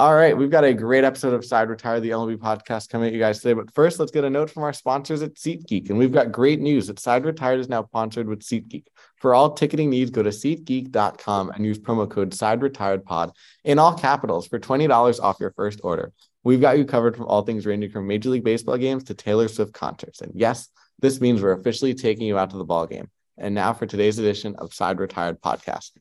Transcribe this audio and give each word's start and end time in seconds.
All 0.00 0.12
right, 0.16 0.36
we've 0.36 0.50
got 0.50 0.64
a 0.64 0.74
great 0.74 1.04
episode 1.04 1.34
of 1.34 1.44
Side 1.44 1.68
Retire, 1.68 2.00
the 2.00 2.10
MLB 2.10 2.36
podcast 2.36 2.88
coming 2.88 3.06
at 3.06 3.12
you 3.12 3.20
guys 3.20 3.38
today. 3.38 3.52
But 3.52 3.72
first, 3.72 4.00
let's 4.00 4.10
get 4.10 4.24
a 4.24 4.30
note 4.30 4.50
from 4.50 4.64
our 4.64 4.72
sponsors 4.72 5.22
at 5.22 5.34
SeatGeek. 5.34 5.88
And 5.88 5.96
we've 5.96 6.10
got 6.10 6.32
great 6.32 6.58
news 6.58 6.88
that 6.88 6.98
Side 6.98 7.24
Retired 7.24 7.60
is 7.60 7.68
now 7.68 7.84
sponsored 7.84 8.26
with 8.26 8.40
SeatGeek. 8.40 8.86
For 9.18 9.34
all 9.34 9.52
ticketing 9.52 9.90
needs, 9.90 10.10
go 10.10 10.24
to 10.24 10.30
SeatGeek.com 10.30 11.50
and 11.50 11.64
use 11.64 11.78
promo 11.78 12.10
code 12.10 12.34
Side 12.34 12.60
Retired 12.60 13.04
Pod 13.04 13.30
in 13.62 13.78
all 13.78 13.96
capitals 13.96 14.48
for 14.48 14.58
$20 14.58 15.20
off 15.22 15.36
your 15.38 15.52
first 15.52 15.78
order. 15.84 16.12
We've 16.42 16.60
got 16.60 16.76
you 16.76 16.84
covered 16.86 17.14
from 17.14 17.26
all 17.26 17.42
things 17.42 17.64
ranging 17.64 17.90
from 17.90 18.08
Major 18.08 18.30
League 18.30 18.42
Baseball 18.42 18.78
games 18.78 19.04
to 19.04 19.14
Taylor 19.14 19.46
Swift 19.46 19.74
concerts. 19.74 20.22
And 20.22 20.32
yes, 20.34 20.70
this 20.98 21.20
means 21.20 21.40
we're 21.40 21.52
officially 21.52 21.94
taking 21.94 22.26
you 22.26 22.36
out 22.36 22.50
to 22.50 22.58
the 22.58 22.64
ball 22.64 22.88
game. 22.88 23.10
And 23.38 23.54
now 23.54 23.72
for 23.72 23.86
today's 23.86 24.18
edition 24.18 24.56
of 24.56 24.74
Side 24.74 24.98
Retired 24.98 25.40
Podcast. 25.40 25.92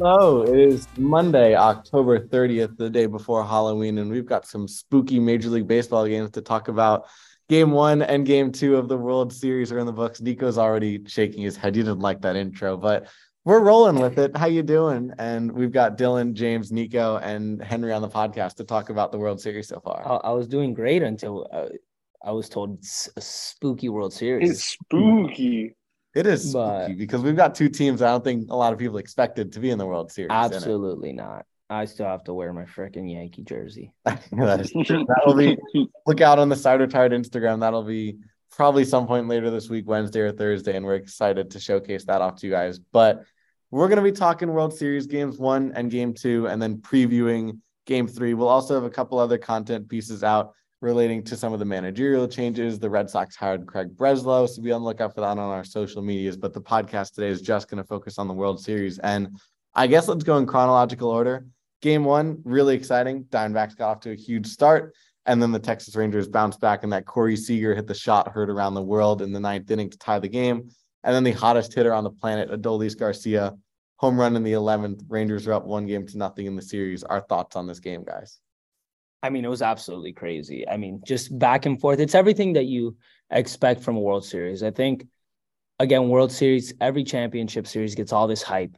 Hello, 0.00 0.42
it 0.42 0.56
is 0.56 0.86
Monday, 0.96 1.56
October 1.56 2.20
30th, 2.20 2.76
the 2.76 2.88
day 2.88 3.06
before 3.06 3.44
Halloween, 3.44 3.98
and 3.98 4.08
we've 4.08 4.24
got 4.24 4.46
some 4.46 4.68
spooky 4.68 5.18
Major 5.18 5.48
League 5.48 5.66
Baseball 5.66 6.06
games 6.06 6.30
to 6.30 6.40
talk 6.40 6.68
about. 6.68 7.08
Game 7.48 7.72
one 7.72 8.02
and 8.02 8.24
game 8.24 8.52
two 8.52 8.76
of 8.76 8.86
the 8.86 8.96
World 8.96 9.32
Series 9.32 9.72
are 9.72 9.78
in 9.80 9.86
the 9.86 9.92
books. 9.92 10.20
Nico's 10.20 10.56
already 10.56 11.04
shaking 11.08 11.42
his 11.42 11.56
head. 11.56 11.74
You 11.74 11.82
didn't 11.82 11.98
like 11.98 12.20
that 12.20 12.36
intro, 12.36 12.76
but 12.76 13.08
we're 13.44 13.58
rolling 13.58 13.98
with 13.98 14.20
it. 14.20 14.36
How 14.36 14.46
you 14.46 14.62
doing? 14.62 15.10
And 15.18 15.50
we've 15.50 15.72
got 15.72 15.98
Dylan, 15.98 16.34
James, 16.34 16.70
Nico, 16.70 17.16
and 17.16 17.60
Henry 17.60 17.92
on 17.92 18.00
the 18.00 18.08
podcast 18.08 18.54
to 18.58 18.64
talk 18.64 18.90
about 18.90 19.10
the 19.10 19.18
World 19.18 19.40
Series 19.40 19.66
so 19.66 19.80
far. 19.80 20.06
I, 20.06 20.28
I 20.28 20.30
was 20.30 20.46
doing 20.46 20.74
great 20.74 21.02
until 21.02 21.48
uh, 21.52 21.70
I 22.24 22.30
was 22.30 22.48
told 22.48 22.78
it's 22.78 23.08
a 23.16 23.20
spooky 23.20 23.88
World 23.88 24.12
Series. 24.12 24.48
It's 24.48 24.64
spooky. 24.64 25.74
It 26.14 26.26
is 26.26 26.52
But- 26.52 26.84
spooky 26.84 26.98
because 26.98 27.22
we've 27.22 27.36
got 27.36 27.54
two 27.54 27.68
teams 27.68 28.02
I 28.02 28.08
don't 28.08 28.24
think 28.24 28.50
a 28.50 28.56
lot 28.56 28.72
of 28.72 28.78
people 28.78 28.98
expected 28.98 29.52
to 29.52 29.60
be 29.60 29.70
in 29.70 29.78
the 29.78 29.86
World 29.86 30.10
Series. 30.10 30.30
Absolutely 30.30 31.12
not. 31.12 31.44
I 31.70 31.84
still 31.84 32.06
have 32.06 32.24
to 32.24 32.34
wear 32.34 32.52
my 32.52 32.64
freaking 32.64 33.12
Yankee 33.12 33.42
jersey. 33.42 33.92
that 34.04 34.60
is 34.60 34.72
true. 34.86 35.04
That'll 35.06 35.34
be 35.34 35.58
look 36.06 36.20
out 36.20 36.38
on 36.38 36.48
the 36.48 36.56
side 36.56 36.80
retired 36.80 37.12
Instagram. 37.12 37.60
That'll 37.60 37.82
be 37.84 38.18
probably 38.50 38.84
some 38.84 39.06
point 39.06 39.28
later 39.28 39.50
this 39.50 39.68
week, 39.68 39.86
Wednesday 39.86 40.20
or 40.20 40.32
Thursday, 40.32 40.76
and 40.76 40.84
we're 40.86 40.94
excited 40.94 41.50
to 41.50 41.60
showcase 41.60 42.04
that 42.06 42.22
off 42.22 42.36
to 42.36 42.46
you 42.46 42.52
guys. 42.52 42.78
But 42.78 43.22
we're 43.70 43.88
gonna 43.88 44.02
be 44.02 44.12
talking 44.12 44.50
World 44.50 44.72
Series 44.72 45.06
games 45.06 45.38
one 45.38 45.72
and 45.74 45.90
game 45.90 46.14
two, 46.14 46.46
and 46.46 46.60
then 46.60 46.78
previewing 46.78 47.58
game 47.84 48.08
three. 48.08 48.32
We'll 48.32 48.48
also 48.48 48.74
have 48.74 48.84
a 48.84 48.90
couple 48.90 49.18
other 49.18 49.36
content 49.36 49.90
pieces 49.90 50.24
out 50.24 50.54
relating 50.80 51.22
to 51.24 51.36
some 51.36 51.52
of 51.52 51.58
the 51.58 51.64
managerial 51.64 52.28
changes. 52.28 52.78
The 52.78 52.90
Red 52.90 53.10
Sox 53.10 53.34
hired 53.34 53.66
Craig 53.66 53.96
Breslow, 53.96 54.48
so 54.48 54.62
be 54.62 54.72
on 54.72 54.82
the 54.82 54.86
lookout 54.86 55.14
for 55.14 55.20
that 55.22 55.26
on 55.26 55.38
our 55.38 55.64
social 55.64 56.02
medias. 56.02 56.36
But 56.36 56.52
the 56.52 56.60
podcast 56.60 57.14
today 57.14 57.28
is 57.28 57.40
just 57.42 57.68
gonna 57.68 57.84
focus 57.84 58.18
on 58.18 58.28
the 58.28 58.34
World 58.34 58.60
Series. 58.60 58.98
And 58.98 59.38
I 59.74 59.86
guess 59.86 60.08
let's 60.08 60.24
go 60.24 60.38
in 60.38 60.46
chronological 60.46 61.08
order. 61.10 61.46
Game 61.82 62.04
one, 62.04 62.40
really 62.44 62.74
exciting. 62.74 63.24
Diamondbacks 63.24 63.76
got 63.76 63.90
off 63.90 64.00
to 64.00 64.12
a 64.12 64.16
huge 64.16 64.46
start. 64.46 64.94
And 65.26 65.42
then 65.42 65.52
the 65.52 65.58
Texas 65.58 65.94
Rangers 65.94 66.26
bounced 66.26 66.60
back, 66.60 66.84
and 66.84 66.92
that 66.92 67.04
Corey 67.04 67.36
Seager 67.36 67.74
hit 67.74 67.86
the 67.86 67.94
shot 67.94 68.32
heard 68.32 68.48
around 68.48 68.74
the 68.74 68.82
world 68.82 69.20
in 69.20 69.30
the 69.30 69.38
ninth 69.38 69.70
inning 69.70 69.90
to 69.90 69.98
tie 69.98 70.18
the 70.18 70.28
game. 70.28 70.70
And 71.04 71.14
then 71.14 71.22
the 71.22 71.32
hottest 71.32 71.74
hitter 71.74 71.92
on 71.92 72.02
the 72.02 72.10
planet, 72.10 72.50
Adolis 72.50 72.98
Garcia, 72.98 73.54
home 73.96 74.18
run 74.18 74.36
in 74.36 74.42
the 74.42 74.52
11th. 74.52 75.02
Rangers 75.08 75.46
are 75.46 75.52
up 75.52 75.66
one 75.66 75.86
game 75.86 76.06
to 76.06 76.18
nothing 76.18 76.46
in 76.46 76.56
the 76.56 76.62
series. 76.62 77.04
Our 77.04 77.20
thoughts 77.20 77.56
on 77.56 77.66
this 77.66 77.78
game, 77.78 78.04
guys? 78.04 78.40
I 79.22 79.30
mean, 79.30 79.44
it 79.44 79.48
was 79.48 79.62
absolutely 79.62 80.12
crazy. 80.12 80.68
I 80.68 80.76
mean, 80.76 81.02
just 81.04 81.36
back 81.38 81.66
and 81.66 81.80
forth. 81.80 81.98
It's 81.98 82.14
everything 82.14 82.52
that 82.52 82.66
you 82.66 82.96
expect 83.30 83.82
from 83.82 83.96
a 83.96 84.00
World 84.00 84.24
Series. 84.24 84.62
I 84.62 84.70
think, 84.70 85.06
again, 85.78 86.08
World 86.08 86.30
Series, 86.30 86.72
every 86.80 87.04
championship 87.04 87.66
series 87.66 87.94
gets 87.94 88.12
all 88.12 88.28
this 88.28 88.42
hype. 88.42 88.76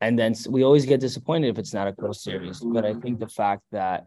And 0.00 0.18
then 0.18 0.34
we 0.48 0.62
always 0.62 0.86
get 0.86 1.00
disappointed 1.00 1.48
if 1.48 1.58
it's 1.58 1.74
not 1.74 1.88
a 1.88 1.92
close 1.92 2.22
series. 2.22 2.60
But 2.60 2.84
I 2.84 2.94
think 2.94 3.18
the 3.18 3.28
fact 3.28 3.62
that 3.72 4.06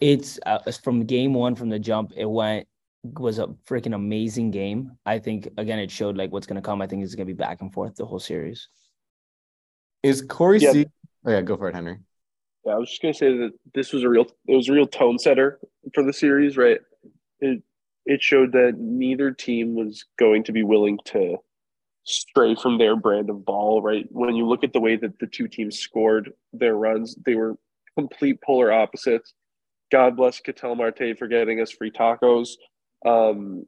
it's 0.00 0.38
uh, 0.46 0.60
from 0.82 1.04
game 1.04 1.34
one, 1.34 1.54
from 1.54 1.68
the 1.68 1.78
jump, 1.78 2.12
it 2.16 2.24
went 2.24 2.66
was 3.02 3.38
a 3.38 3.46
freaking 3.68 3.94
amazing 3.94 4.50
game. 4.50 4.92
I 5.06 5.18
think 5.18 5.48
again, 5.56 5.78
it 5.78 5.90
showed 5.90 6.16
like 6.16 6.30
what's 6.32 6.46
going 6.46 6.60
to 6.60 6.62
come. 6.62 6.82
I 6.82 6.86
think 6.86 7.02
it's 7.02 7.14
going 7.14 7.26
to 7.26 7.32
be 7.32 7.36
back 7.36 7.60
and 7.60 7.72
forth 7.72 7.96
the 7.96 8.06
whole 8.06 8.18
series. 8.20 8.68
Is 10.02 10.22
Corey 10.22 10.58
Yeah. 10.58 10.72
Seager? 10.72 10.90
Oh, 11.24 11.30
yeah, 11.30 11.40
go 11.40 11.56
for 11.56 11.68
it, 11.68 11.74
Henry. 11.74 11.98
Yeah, 12.64 12.72
I 12.72 12.76
was 12.76 12.90
just 12.90 13.02
gonna 13.02 13.14
say 13.14 13.36
that 13.36 13.52
this 13.74 13.92
was 13.92 14.02
a 14.02 14.08
real 14.08 14.26
it 14.46 14.54
was 14.54 14.68
a 14.68 14.72
real 14.72 14.86
tone 14.86 15.18
setter 15.18 15.58
for 15.94 16.02
the 16.02 16.12
series, 16.12 16.56
right? 16.56 16.80
It 17.40 17.62
it 18.06 18.22
showed 18.22 18.52
that 18.52 18.78
neither 18.78 19.30
team 19.30 19.74
was 19.74 20.04
going 20.18 20.44
to 20.44 20.52
be 20.52 20.62
willing 20.62 20.98
to 21.06 21.36
stray 22.04 22.54
from 22.54 22.78
their 22.78 22.96
brand 22.96 23.28
of 23.28 23.44
ball, 23.44 23.82
right? 23.82 24.06
When 24.10 24.34
you 24.34 24.46
look 24.46 24.64
at 24.64 24.72
the 24.72 24.80
way 24.80 24.96
that 24.96 25.18
the 25.18 25.26
two 25.26 25.46
teams 25.46 25.78
scored 25.78 26.32
their 26.54 26.74
runs, 26.74 27.14
they 27.26 27.34
were 27.34 27.56
complete 27.96 28.40
polar 28.40 28.72
opposites. 28.72 29.34
God 29.92 30.16
bless 30.16 30.40
Ketel 30.40 30.74
Marte 30.74 31.18
for 31.18 31.28
getting 31.28 31.60
us 31.60 31.70
free 31.70 31.90
tacos. 31.90 32.50
Um, 33.04 33.66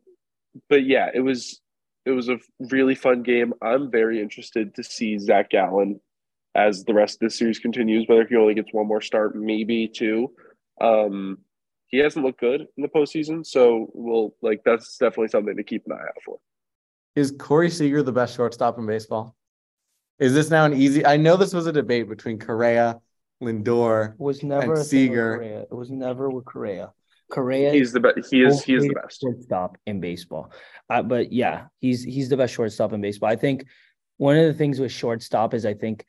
but 0.69 0.85
yeah, 0.85 1.11
it 1.13 1.21
was 1.21 1.61
it 2.07 2.13
was 2.13 2.29
a 2.29 2.39
really 2.59 2.95
fun 2.95 3.23
game. 3.23 3.53
I'm 3.63 3.91
very 3.91 4.21
interested 4.21 4.75
to 4.75 4.83
see 4.83 5.19
Zach 5.19 5.51
Gallen 5.51 6.01
as 6.55 6.85
the 6.85 6.95
rest 6.95 7.15
of 7.15 7.21
this 7.21 7.39
series 7.39 7.59
continues, 7.59 8.07
whether 8.09 8.27
he 8.27 8.37
only 8.37 8.55
gets 8.55 8.73
one 8.73 8.87
more 8.87 9.01
start, 9.01 9.37
maybe 9.37 9.89
two. 9.89 10.33
Um, 10.81 11.39
he 11.89 11.99
hasn't 11.99 12.25
looked 12.25 12.41
good 12.41 12.63
in 12.77 12.83
the 12.83 12.89
postseason, 12.89 13.45
so 13.45 13.91
we'll 13.95 14.35
like 14.43 14.63
that's 14.65 14.97
definitely 14.97 15.29
something 15.29 15.57
to 15.57 15.65
keep 15.65 15.83
an 15.87 15.93
eye 15.93 15.97
out 16.03 16.23
for. 16.25 16.39
Is 17.17 17.33
Corey 17.39 17.71
Seager 17.71 18.03
the 18.03 18.13
best 18.13 18.37
shortstop 18.37 18.79
in 18.79 18.87
baseball? 18.87 19.35
Is 20.19 20.35
this 20.35 20.51
now 20.51 20.65
an 20.65 20.75
easy? 20.75 21.05
I 21.05 21.17
know 21.17 21.37
this 21.37 21.53
was 21.53 21.67
a 21.67 21.73
debate 21.73 22.09
between 22.09 22.39
Correa, 22.39 23.01
Lindor. 23.43 24.13
It 24.15 24.21
was 24.21 24.43
never 24.43 24.63
And 24.63 24.73
a 24.73 24.75
thing 24.75 24.79
with 24.79 24.87
Seager. 24.87 25.35
Correa. 25.37 25.61
It 25.63 25.73
was 25.75 25.91
never 25.91 26.31
with 26.31 26.45
Correa. 26.45 26.93
Correa 27.31 27.73
He's 27.73 27.93
the 27.93 28.01
best. 28.01 28.29
He 28.31 28.43
is. 28.43 28.63
He 28.63 28.75
is 28.75 28.85
the 28.87 28.95
best. 28.95 29.21
shortstop 29.21 29.77
in 29.87 30.01
baseball. 30.01 30.53
Uh, 30.89 31.03
but 31.03 31.33
yeah, 31.33 31.67
he's 31.79 32.03
he's 32.03 32.29
the 32.29 32.37
best 32.37 32.55
shortstop 32.55 32.93
in 32.93 33.01
baseball. 33.01 33.31
I 33.31 33.37
think 33.37 33.65
one 34.19 34.37
of 34.37 34.45
the 34.47 34.55
things 34.55 34.79
with 34.81 34.93
shortstop 34.93 35.55
is 35.55 35.65
I 35.65 35.75
think 35.75 36.05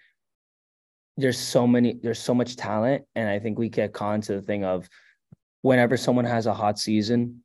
there's 1.22 1.40
so 1.40 1.66
many 1.68 2.00
there's 2.02 2.20
so 2.20 2.34
much 2.34 2.56
talent, 2.56 3.06
and 3.16 3.30
I 3.30 3.40
think 3.40 3.58
we 3.58 3.70
get 3.70 3.94
caught 3.94 4.16
into 4.16 4.34
the 4.34 4.42
thing 4.42 4.66
of 4.66 4.90
whenever 5.62 5.98
someone 5.98 6.26
has 6.26 6.48
a 6.48 6.54
hot 6.54 6.80
season, 6.80 7.44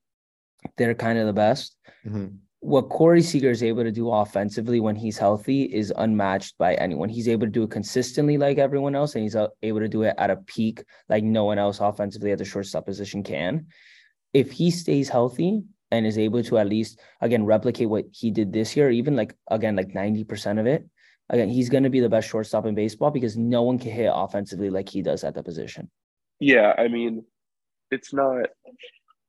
they're 0.76 0.94
kind 0.94 1.18
of 1.18 1.26
the 1.26 1.32
best. 1.32 1.76
Mhm. 2.06 2.38
What 2.60 2.88
Corey 2.88 3.22
Seager 3.22 3.50
is 3.50 3.62
able 3.62 3.84
to 3.84 3.92
do 3.92 4.10
offensively 4.10 4.80
when 4.80 4.96
he's 4.96 5.18
healthy 5.18 5.62
is 5.62 5.92
unmatched 5.96 6.58
by 6.58 6.74
anyone. 6.74 7.08
He's 7.08 7.28
able 7.28 7.46
to 7.46 7.52
do 7.52 7.62
it 7.64 7.70
consistently 7.70 8.38
like 8.38 8.58
everyone 8.58 8.96
else, 8.96 9.14
and 9.14 9.22
he's 9.22 9.36
uh, 9.36 9.48
able 9.62 9.80
to 9.80 9.88
do 9.88 10.02
it 10.02 10.14
at 10.18 10.30
a 10.30 10.36
peak 10.36 10.82
like 11.08 11.22
no 11.22 11.44
one 11.44 11.58
else 11.58 11.78
offensively 11.80 12.32
at 12.32 12.38
the 12.38 12.44
shortstop 12.44 12.86
position 12.86 13.22
can. 13.22 13.66
If 14.32 14.50
he 14.50 14.70
stays 14.70 15.08
healthy 15.08 15.62
and 15.92 16.06
is 16.06 16.18
able 16.18 16.42
to 16.44 16.58
at 16.58 16.66
least 16.66 16.98
again 17.20 17.44
replicate 17.44 17.88
what 17.88 18.06
he 18.10 18.30
did 18.30 18.52
this 18.52 18.76
year, 18.76 18.90
even 18.90 19.14
like 19.14 19.36
again 19.48 19.76
like 19.76 19.92
90% 19.94 20.58
of 20.58 20.66
it, 20.66 20.88
again, 21.30 21.48
he's 21.48 21.68
gonna 21.68 21.90
be 21.90 22.00
the 22.00 22.08
best 22.08 22.28
shortstop 22.28 22.66
in 22.66 22.74
baseball 22.74 23.10
because 23.10 23.36
no 23.36 23.62
one 23.62 23.78
can 23.78 23.90
hit 23.90 24.10
offensively 24.12 24.70
like 24.70 24.88
he 24.88 25.02
does 25.02 25.24
at 25.24 25.34
that 25.34 25.44
position. 25.44 25.90
Yeah, 26.40 26.74
I 26.76 26.88
mean, 26.88 27.24
it's 27.90 28.12
not. 28.12 28.48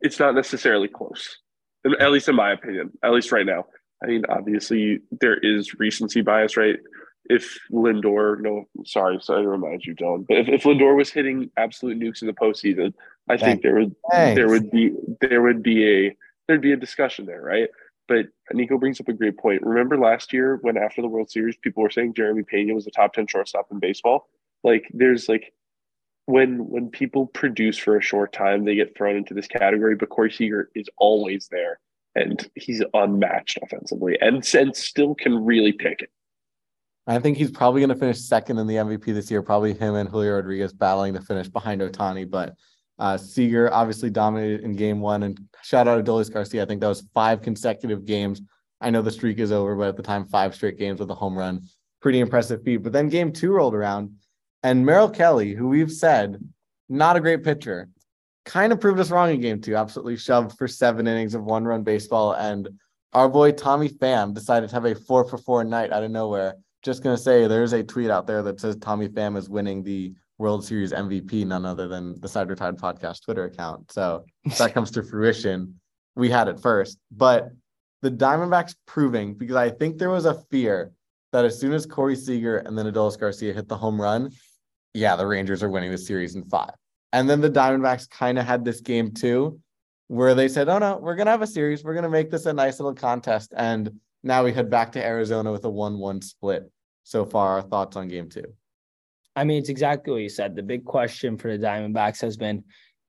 It's 0.01 0.19
not 0.19 0.35
necessarily 0.35 0.87
close, 0.87 1.39
at 1.99 2.11
least 2.11 2.29
in 2.29 2.35
my 2.35 2.51
opinion. 2.51 2.91
At 3.03 3.11
least 3.11 3.31
right 3.31 3.45
now. 3.45 3.65
I 4.03 4.07
mean, 4.07 4.23
obviously 4.29 4.99
there 5.19 5.37
is 5.37 5.73
recency 5.79 6.21
bias, 6.21 6.55
right? 6.55 6.77
If 7.29 7.57
Lindor, 7.71 8.39
no, 8.39 8.65
sorry, 8.85 9.19
sorry 9.21 9.41
to 9.41 9.49
remind 9.49 9.85
you, 9.85 9.95
Dylan, 9.95 10.25
but 10.27 10.37
if, 10.37 10.47
if 10.47 10.63
Lindor 10.63 10.95
was 10.95 11.09
hitting 11.09 11.49
absolute 11.57 11.99
nukes 11.99 12.21
in 12.21 12.27
the 12.27 12.33
postseason, 12.33 12.93
I 13.27 13.37
think 13.37 13.63
there 13.63 13.75
would 13.75 13.95
Thanks. 14.11 14.37
there 14.37 14.47
would 14.47 14.71
be 14.71 14.93
there 15.19 15.41
would 15.41 15.61
be 15.61 16.07
a 16.07 16.17
there'd 16.47 16.61
be 16.61 16.71
a 16.71 16.77
discussion 16.77 17.25
there, 17.25 17.41
right? 17.41 17.69
But 18.07 18.27
Nico 18.53 18.77
brings 18.77 18.99
up 18.99 19.09
a 19.09 19.13
great 19.13 19.37
point. 19.37 19.61
Remember 19.63 19.97
last 19.97 20.31
year 20.31 20.59
when 20.61 20.77
after 20.77 21.01
the 21.01 21.07
World 21.07 21.29
Series, 21.29 21.57
people 21.57 21.83
were 21.83 21.89
saying 21.89 22.13
Jeremy 22.13 22.43
Pena 22.43 22.73
was 22.73 22.85
the 22.85 22.91
top 22.91 23.13
ten 23.13 23.27
shortstop 23.27 23.67
in 23.71 23.79
baseball. 23.79 24.29
Like, 24.63 24.89
there's 24.93 25.27
like 25.27 25.53
when 26.25 26.67
when 26.69 26.89
people 26.89 27.25
produce 27.27 27.77
for 27.77 27.97
a 27.97 28.01
short 28.01 28.31
time, 28.33 28.65
they 28.65 28.75
get 28.75 28.95
thrown 28.95 29.15
into 29.15 29.33
this 29.33 29.47
category. 29.47 29.95
But 29.95 30.09
Corey 30.09 30.31
Seager 30.31 30.69
is 30.75 30.89
always 30.97 31.47
there, 31.49 31.79
and 32.15 32.49
he's 32.55 32.83
unmatched 32.93 33.59
offensively, 33.61 34.17
and 34.21 34.47
and 34.53 34.75
still 34.75 35.15
can 35.15 35.45
really 35.45 35.73
pick 35.73 36.01
it. 36.01 36.09
I 37.07 37.19
think 37.19 37.37
he's 37.37 37.51
probably 37.51 37.79
going 37.79 37.89
to 37.89 37.95
finish 37.95 38.19
second 38.19 38.57
in 38.57 38.67
the 38.67 38.75
MVP 38.75 39.05
this 39.05 39.31
year. 39.31 39.41
Probably 39.41 39.73
him 39.73 39.95
and 39.95 40.09
Julio 40.09 40.35
Rodriguez 40.35 40.73
battling 40.73 41.13
to 41.13 41.21
finish 41.21 41.47
behind 41.47 41.79
Ohtani. 41.79 42.29
But 42.29 42.55
uh, 42.99 43.17
Seager 43.17 43.71
obviously 43.73 44.09
dominated 44.09 44.61
in 44.61 44.75
game 44.75 44.99
one. 44.99 45.23
And 45.23 45.39
shout 45.63 45.87
out 45.87 46.03
to 46.03 46.03
Adolis 46.03 46.31
Garcia. 46.31 46.63
I 46.63 46.65
think 46.65 46.81
that 46.81 46.87
was 46.87 47.07
five 47.13 47.41
consecutive 47.41 48.05
games. 48.05 48.41
I 48.81 48.89
know 48.89 49.01
the 49.01 49.11
streak 49.11 49.39
is 49.39 49.51
over, 49.51 49.75
but 49.75 49.89
at 49.89 49.97
the 49.97 50.03
time, 50.03 50.25
five 50.25 50.55
straight 50.55 50.77
games 50.77 50.99
with 50.99 51.09
a 51.09 51.15
home 51.15 51.37
run. 51.37 51.61
pretty 52.01 52.19
impressive 52.19 52.63
feat. 52.63 52.77
But 52.77 52.93
then 52.93 53.09
game 53.09 53.31
two 53.31 53.51
rolled 53.51 53.75
around, 53.75 54.11
and 54.63 54.85
Merrill 54.85 55.09
Kelly, 55.09 55.53
who 55.53 55.67
we've 55.67 55.91
said 55.91 56.37
not 56.89 57.15
a 57.15 57.19
great 57.19 57.43
pitcher, 57.43 57.89
kind 58.45 58.71
of 58.71 58.79
proved 58.79 58.99
us 58.99 59.11
wrong 59.11 59.31
in 59.31 59.41
game 59.41 59.61
two. 59.61 59.75
Absolutely 59.75 60.17
shoved 60.17 60.57
for 60.57 60.67
seven 60.67 61.07
innings 61.07 61.35
of 61.35 61.43
one 61.43 61.65
run 61.65 61.83
baseball. 61.83 62.33
And 62.33 62.69
our 63.13 63.29
boy 63.29 63.51
Tommy 63.51 63.89
Pham 63.89 64.33
decided 64.33 64.69
to 64.69 64.75
have 64.75 64.85
a 64.85 64.95
four 64.95 65.25
for 65.25 65.37
four 65.37 65.63
night 65.63 65.91
out 65.91 66.03
of 66.03 66.11
nowhere. 66.11 66.55
Just 66.83 67.03
gonna 67.03 67.17
say 67.17 67.47
there's 67.47 67.73
a 67.73 67.83
tweet 67.83 68.09
out 68.09 68.27
there 68.27 68.43
that 68.43 68.59
says 68.59 68.77
Tommy 68.77 69.09
Pham 69.09 69.37
is 69.37 69.49
winning 69.49 69.83
the 69.83 70.13
World 70.37 70.63
Series 70.63 70.91
MVP, 70.91 71.45
none 71.45 71.65
other 71.65 71.87
than 71.87 72.19
the 72.19 72.27
Side 72.27 72.49
Retired 72.49 72.77
Podcast 72.77 73.23
Twitter 73.23 73.45
account. 73.45 73.91
So 73.91 74.25
that 74.57 74.73
comes 74.73 74.91
to 74.91 75.03
fruition, 75.03 75.79
we 76.15 76.29
had 76.29 76.47
it 76.47 76.59
first. 76.59 76.97
But 77.11 77.49
the 78.01 78.11
Diamondbacks 78.11 78.75
proving, 78.85 79.33
because 79.33 79.55
I 79.55 79.69
think 79.69 79.97
there 79.97 80.09
was 80.09 80.25
a 80.25 80.35
fear 80.51 80.91
that 81.33 81.45
as 81.45 81.59
soon 81.59 81.73
as 81.73 81.85
Corey 81.85 82.15
Seager 82.15 82.57
and 82.57 82.77
then 82.77 82.91
Adolis 82.91 83.19
Garcia 83.19 83.53
hit 83.53 83.67
the 83.67 83.77
home 83.77 83.99
run, 83.99 84.31
yeah, 84.93 85.15
the 85.15 85.25
Rangers 85.25 85.63
are 85.63 85.69
winning 85.69 85.91
the 85.91 85.97
series 85.97 86.35
in 86.35 86.43
five. 86.45 86.73
And 87.13 87.29
then 87.29 87.41
the 87.41 87.49
Diamondbacks 87.49 88.09
kind 88.09 88.37
of 88.37 88.45
had 88.45 88.63
this 88.63 88.81
game 88.81 89.13
too, 89.13 89.59
where 90.07 90.35
they 90.35 90.47
said, 90.47 90.69
oh 90.69 90.77
no, 90.77 90.97
we're 90.97 91.15
going 91.15 91.25
to 91.25 91.31
have 91.31 91.41
a 91.41 91.47
series. 91.47 91.83
We're 91.83 91.93
going 91.93 92.03
to 92.03 92.09
make 92.09 92.29
this 92.29 92.45
a 92.45 92.53
nice 92.53 92.79
little 92.79 92.93
contest. 92.93 93.53
And 93.55 93.99
now 94.23 94.43
we 94.43 94.53
head 94.53 94.69
back 94.69 94.91
to 94.93 95.03
Arizona 95.03 95.51
with 95.51 95.65
a 95.65 95.69
1 95.69 95.97
1 95.97 96.21
split. 96.21 96.69
So 97.03 97.25
far, 97.25 97.53
our 97.53 97.61
thoughts 97.61 97.95
on 97.95 98.09
game 98.09 98.29
two. 98.29 98.53
I 99.37 99.43
mean, 99.43 99.59
it's 99.59 99.69
exactly 99.69 100.11
what 100.11 100.23
you 100.23 100.29
said. 100.29 100.55
The 100.55 100.63
big 100.63 100.83
question 100.83 101.37
for 101.37 101.55
the 101.55 101.63
Diamondbacks 101.63 102.21
has 102.21 102.37
been 102.37 102.63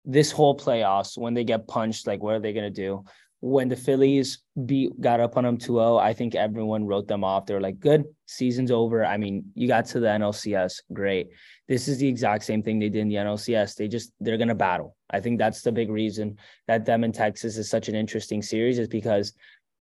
this 0.04 0.30
whole 0.30 0.54
playoffs 0.54 1.16
when 1.16 1.32
they 1.32 1.42
get 1.42 1.66
punched, 1.66 2.06
like 2.06 2.22
what 2.22 2.34
are 2.34 2.38
they 2.38 2.52
going 2.52 2.70
to 2.70 2.82
do? 2.86 3.02
When 3.40 3.68
the 3.68 3.76
Phillies 3.76 4.42
beat 4.66 5.00
got 5.00 5.20
up 5.20 5.38
on 5.38 5.44
them 5.44 5.56
2-0, 5.56 5.98
I 5.98 6.12
think 6.12 6.34
everyone 6.34 6.84
wrote 6.84 7.08
them 7.08 7.24
off. 7.24 7.46
They 7.46 7.54
were 7.54 7.62
like, 7.62 7.80
"Good, 7.80 8.04
season's 8.26 8.70
over." 8.70 9.06
I 9.06 9.16
mean, 9.16 9.44
you 9.54 9.68
got 9.68 9.86
to 9.86 10.00
the 10.00 10.08
NLCS, 10.08 10.82
great. 10.92 11.28
This 11.66 11.88
is 11.88 11.98
the 11.98 12.08
exact 12.08 12.44
same 12.44 12.62
thing 12.62 12.78
they 12.78 12.90
did 12.90 13.00
in 13.00 13.08
the 13.08 13.14
NLCS. 13.14 13.76
They 13.76 13.88
just 13.88 14.12
they're 14.20 14.36
going 14.36 14.48
to 14.48 14.54
battle. 14.54 14.96
I 15.08 15.20
think 15.20 15.38
that's 15.38 15.62
the 15.62 15.72
big 15.72 15.88
reason 15.88 16.36
that 16.66 16.84
them 16.84 17.04
in 17.04 17.12
Texas 17.12 17.56
is 17.56 17.70
such 17.70 17.88
an 17.88 17.94
interesting 17.94 18.42
series 18.42 18.78
is 18.78 18.88
because 18.88 19.32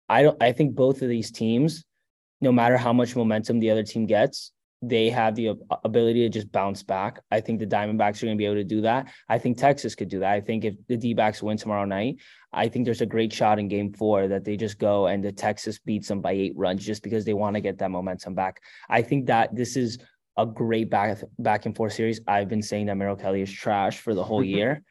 I 0.08 0.22
don't 0.24 0.42
I 0.42 0.54
think 0.54 0.76
both 0.76 1.02
of 1.02 1.10
these 1.10 1.32
teams 1.32 1.84
no 2.42 2.52
matter 2.52 2.78
how 2.78 2.94
much 2.94 3.16
momentum 3.16 3.60
the 3.60 3.72
other 3.72 3.84
team 3.84 4.06
gets, 4.06 4.52
they 4.82 5.10
have 5.10 5.36
the 5.36 5.56
ability 5.84 6.22
to 6.22 6.30
just 6.30 6.52
bounce 6.52 6.84
back. 6.84 7.20
I 7.32 7.42
think 7.42 7.60
the 7.60 7.66
Diamondbacks 7.66 8.22
are 8.22 8.28
going 8.28 8.38
to 8.38 8.42
be 8.42 8.46
able 8.46 8.56
to 8.56 8.64
do 8.64 8.82
that. 8.82 9.12
I 9.28 9.40
think 9.40 9.58
Texas 9.58 9.96
could 9.96 10.10
do 10.10 10.20
that. 10.20 10.32
I 10.32 10.42
think 10.42 10.66
if 10.66 10.76
the 10.88 10.98
D 10.98 11.14
backs 11.14 11.42
win 11.42 11.58
tomorrow 11.58 11.86
night, 11.86 12.18
I 12.54 12.68
think 12.68 12.86
there's 12.86 13.02
a 13.02 13.06
great 13.06 13.34
shot 13.34 13.60
in 13.60 13.68
game 13.68 13.92
four 13.92 14.28
that 14.28 14.44
they 14.44 14.56
just 14.56 14.78
go 14.78 15.08
and 15.08 15.24
the 15.24 15.32
Texas 15.32 15.80
beats 15.80 16.08
them 16.08 16.22
by 16.22 16.34
eight 16.34 16.54
runs 16.56 16.86
just 16.86 17.02
because 17.02 17.26
they 17.26 17.34
want 17.34 17.56
to 17.56 17.62
get 17.62 17.80
that 17.80 17.92
momentum 17.92 18.36
back. 18.36 18.62
I 18.88 19.02
think 19.02 19.26
that 19.28 19.56
this 19.56 19.76
is 19.76 19.98
a 20.38 20.46
great 20.46 20.90
back 20.90 21.18
back 21.40 21.66
and 21.66 21.76
forth 21.76 21.94
series. 21.94 22.22
I've 22.28 22.48
been 22.48 22.62
saying 22.62 22.86
that 22.86 22.96
Merrill 22.96 23.16
Kelly 23.16 23.42
is 23.42 23.52
trash 23.52 23.98
for 23.98 24.14
the 24.14 24.24
whole 24.24 24.44
year. 24.56 24.84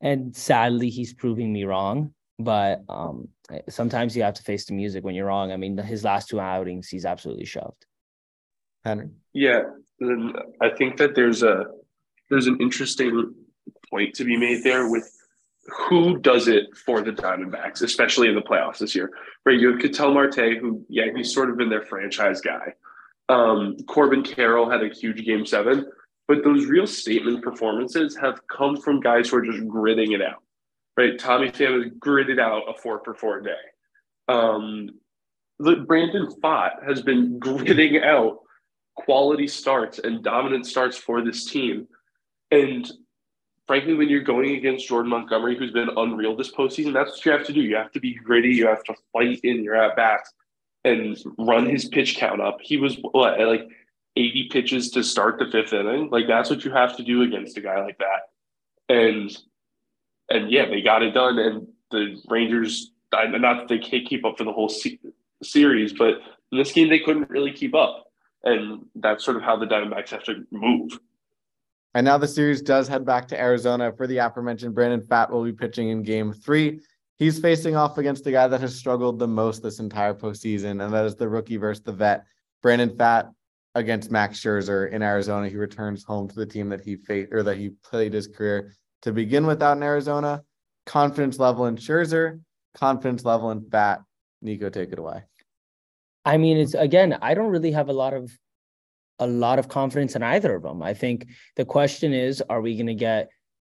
And 0.00 0.34
sadly, 0.34 0.90
he's 0.90 1.14
proving 1.14 1.52
me 1.52 1.64
wrong. 1.64 2.14
But 2.38 2.82
um, 2.88 3.28
sometimes 3.68 4.16
you 4.16 4.22
have 4.22 4.34
to 4.34 4.42
face 4.42 4.64
the 4.64 4.74
music 4.74 5.04
when 5.04 5.14
you're 5.14 5.26
wrong. 5.26 5.52
I 5.52 5.56
mean, 5.56 5.76
his 5.78 6.02
last 6.02 6.28
two 6.28 6.40
outings, 6.40 6.88
he's 6.88 7.04
absolutely 7.04 7.44
shoved. 7.44 7.86
Henry. 8.84 9.10
Yeah, 9.32 9.62
I 10.60 10.70
think 10.70 10.96
that 10.98 11.14
there's 11.14 11.42
a 11.42 11.66
there's 12.30 12.46
an 12.46 12.58
interesting 12.60 13.34
point 13.90 14.14
to 14.14 14.24
be 14.24 14.36
made 14.36 14.62
there 14.64 14.90
with 14.90 15.10
who 15.66 16.18
does 16.18 16.48
it 16.48 16.66
for 16.76 17.00
the 17.00 17.10
Diamondbacks, 17.10 17.82
especially 17.82 18.28
in 18.28 18.34
the 18.34 18.42
playoffs 18.42 18.78
this 18.78 18.94
year. 18.94 19.10
Right, 19.46 19.58
you 19.58 19.70
have 19.70 19.80
Ketel 19.80 20.12
Marte, 20.12 20.58
who 20.60 20.84
yeah, 20.88 21.06
he's 21.14 21.32
sort 21.32 21.50
of 21.50 21.56
been 21.56 21.70
their 21.70 21.82
franchise 21.82 22.40
guy. 22.40 22.74
Um, 23.28 23.76
Corbin 23.88 24.22
Carroll 24.22 24.68
had 24.68 24.82
a 24.82 24.88
huge 24.94 25.24
game 25.24 25.46
seven, 25.46 25.86
but 26.28 26.44
those 26.44 26.66
real 26.66 26.86
statement 26.86 27.42
performances 27.42 28.16
have 28.16 28.46
come 28.48 28.76
from 28.76 29.00
guys 29.00 29.30
who 29.30 29.38
are 29.38 29.44
just 29.44 29.66
gritting 29.66 30.12
it 30.12 30.22
out. 30.22 30.42
Right, 30.96 31.18
Tommy 31.18 31.50
Pham 31.50 31.82
has 31.82 31.92
gritted 31.98 32.38
out 32.38 32.62
a 32.68 32.74
four 32.74 33.00
for 33.04 33.14
four 33.14 33.40
day. 33.40 33.52
Um, 34.28 34.90
Brandon 35.58 36.28
Pfaadt 36.42 36.86
has 36.86 37.02
been 37.02 37.38
gritting 37.38 38.02
out 38.02 38.38
quality 38.94 39.46
starts 39.46 39.98
and 39.98 40.22
dominant 40.22 40.66
starts 40.66 40.96
for 40.96 41.22
this 41.22 41.44
team. 41.46 41.86
And 42.50 42.90
frankly, 43.66 43.94
when 43.94 44.08
you're 44.08 44.22
going 44.22 44.56
against 44.56 44.88
Jordan 44.88 45.10
Montgomery, 45.10 45.56
who's 45.56 45.72
been 45.72 45.90
unreal 45.96 46.36
this 46.36 46.52
postseason, 46.52 46.92
that's 46.92 47.12
what 47.12 47.24
you 47.24 47.32
have 47.32 47.46
to 47.46 47.52
do. 47.52 47.60
You 47.60 47.76
have 47.76 47.92
to 47.92 48.00
be 48.00 48.14
gritty. 48.14 48.50
You 48.50 48.66
have 48.66 48.84
to 48.84 48.94
fight 49.12 49.40
in 49.42 49.62
your 49.62 49.76
at 49.76 49.96
bats 49.96 50.32
and 50.84 51.16
run 51.38 51.66
his 51.66 51.86
pitch 51.86 52.16
count 52.16 52.40
up. 52.40 52.58
He 52.60 52.76
was 52.76 52.98
what, 53.12 53.40
like 53.40 53.68
80 54.16 54.48
pitches 54.50 54.90
to 54.90 55.02
start 55.02 55.38
the 55.38 55.50
fifth 55.50 55.72
inning. 55.72 56.10
Like 56.10 56.26
that's 56.28 56.50
what 56.50 56.64
you 56.64 56.70
have 56.72 56.96
to 56.96 57.02
do 57.02 57.22
against 57.22 57.56
a 57.56 57.60
guy 57.60 57.82
like 57.82 57.98
that. 57.98 58.94
And 58.94 59.36
and 60.30 60.50
yeah, 60.50 60.66
they 60.66 60.80
got 60.80 61.02
it 61.02 61.12
done. 61.12 61.38
And 61.38 61.68
the 61.90 62.20
Rangers, 62.28 62.92
not 63.12 63.30
that 63.42 63.68
they 63.68 63.78
can't 63.78 64.06
keep 64.06 64.24
up 64.24 64.38
for 64.38 64.44
the 64.44 64.52
whole 64.52 64.72
series, 65.42 65.92
but 65.92 66.14
in 66.52 66.58
this 66.58 66.72
game 66.72 66.88
they 66.88 67.00
couldn't 67.00 67.30
really 67.30 67.52
keep 67.52 67.74
up 67.74 68.04
and 68.44 68.84
that's 68.94 69.24
sort 69.24 69.36
of 69.36 69.42
how 69.42 69.56
the 69.56 69.66
Diamondbacks 69.66 70.10
have 70.10 70.24
to 70.24 70.44
move. 70.50 70.98
And 71.94 72.04
now 72.04 72.18
the 72.18 72.28
series 72.28 72.60
does 72.60 72.88
head 72.88 73.04
back 73.04 73.28
to 73.28 73.40
Arizona 73.40 73.92
for 73.96 74.06
the 74.06 74.18
aforementioned 74.18 74.74
Brandon 74.74 75.00
Pfaadt 75.00 75.30
will 75.30 75.44
be 75.44 75.52
pitching 75.52 75.88
in 75.88 76.02
game 76.02 76.32
three. 76.32 76.80
He's 77.16 77.38
facing 77.38 77.76
off 77.76 77.98
against 77.98 78.24
the 78.24 78.32
guy 78.32 78.48
that 78.48 78.60
has 78.60 78.74
struggled 78.74 79.18
the 79.18 79.28
most 79.28 79.62
this 79.62 79.78
entire 79.78 80.14
postseason, 80.14 80.84
and 80.84 80.92
that 80.92 81.04
is 81.04 81.14
the 81.14 81.28
rookie 81.28 81.56
versus 81.56 81.84
the 81.84 81.92
vet, 81.92 82.24
Brandon 82.62 82.90
Pfaadt 82.90 83.32
against 83.76 84.10
Max 84.10 84.40
Scherzer 84.40 84.90
in 84.90 85.02
Arizona. 85.02 85.48
He 85.48 85.56
returns 85.56 86.04
home 86.04 86.28
to 86.28 86.34
the 86.34 86.46
team 86.46 86.68
that 86.70 86.80
he 86.80 86.96
faced 86.96 87.32
or 87.32 87.42
that 87.44 87.56
he 87.56 87.70
played 87.70 88.12
his 88.12 88.26
career 88.26 88.74
to 89.02 89.12
begin 89.12 89.46
with 89.46 89.62
out 89.62 89.76
in 89.76 89.82
Arizona. 89.82 90.42
Confidence 90.86 91.38
level 91.38 91.66
in 91.66 91.76
Scherzer, 91.76 92.40
confidence 92.74 93.24
level 93.24 93.50
in 93.52 93.60
Pfaadt. 93.60 94.04
Nico, 94.42 94.68
take 94.68 94.92
it 94.92 94.98
away. 94.98 95.22
I 96.24 96.36
mean, 96.36 96.56
it's 96.56 96.74
again, 96.74 97.18
I 97.20 97.34
don't 97.34 97.50
really 97.50 97.72
have 97.72 97.88
a 97.88 97.92
lot 97.92 98.14
of 98.14 98.36
a 99.18 99.26
lot 99.26 99.58
of 99.58 99.68
confidence 99.68 100.16
in 100.16 100.22
either 100.22 100.54
of 100.54 100.62
them. 100.62 100.82
I 100.82 100.94
think 100.94 101.28
the 101.56 101.64
question 101.64 102.12
is, 102.12 102.42
are 102.48 102.60
we 102.60 102.76
going 102.76 102.86
to 102.86 102.94
get 102.94 103.28